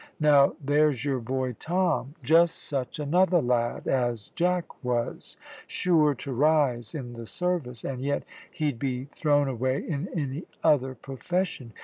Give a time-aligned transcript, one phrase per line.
[0.19, 6.95] Now, there's your boy, Tom, just such another lad as Jack was sure to rise
[6.95, 11.71] in the service; and yet he'd be thrown away in any other profession.